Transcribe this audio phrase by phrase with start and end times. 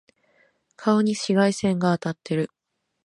[0.77, 2.49] 顔に紫外線が当たってる。